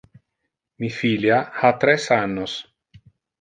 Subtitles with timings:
[0.83, 2.57] Mi filia ha tres annos.